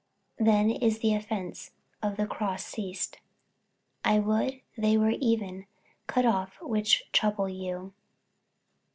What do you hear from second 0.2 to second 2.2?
then is the offence of